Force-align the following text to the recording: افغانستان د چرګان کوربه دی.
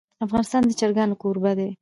افغانستان 0.25 0.61
د 0.65 0.71
چرګان 0.79 1.11
کوربه 1.21 1.51
دی. 1.59 1.69